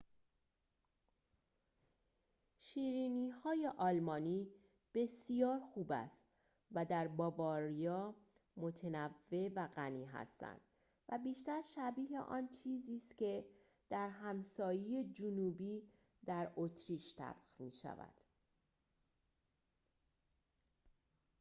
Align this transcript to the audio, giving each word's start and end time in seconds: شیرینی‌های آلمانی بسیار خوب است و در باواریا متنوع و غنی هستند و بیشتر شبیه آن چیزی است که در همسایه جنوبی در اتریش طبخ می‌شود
شیرینی‌های 2.59 3.67
آلمانی 3.77 4.47
بسیار 4.93 5.59
خوب 5.59 5.91
است 5.91 6.25
و 6.71 6.85
در 6.85 7.07
باواریا 7.07 8.15
متنوع 8.57 9.49
و 9.55 9.67
غنی 9.67 10.05
هستند 10.05 10.61
و 11.09 11.17
بیشتر 11.23 11.61
شبیه 11.75 12.19
آن 12.21 12.47
چیزی 12.47 12.97
است 12.97 13.17
که 13.17 13.45
در 13.89 14.09
همسایه 14.09 15.03
جنوبی 15.03 15.83
در 16.25 16.51
اتریش 16.55 17.15
طبخ 17.15 17.51
می‌شود 17.59 18.13